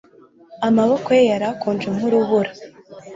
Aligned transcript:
Amaboko 0.67 1.07
ye 1.17 1.21
yari 1.31 1.45
akonje 1.51 1.87
nkurubura 1.95 2.51